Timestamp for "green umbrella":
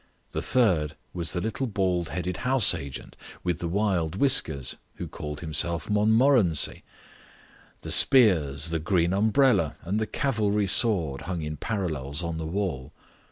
8.79-9.75